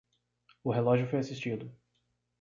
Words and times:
O 0.63 0.71
relógio 0.71 1.07
foi 1.07 1.19
assistido. 1.19 1.71